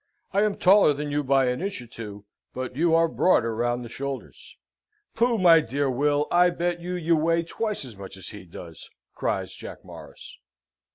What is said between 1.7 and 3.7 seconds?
or two, but you are broader